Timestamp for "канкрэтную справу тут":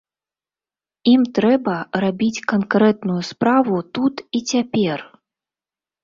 2.51-4.15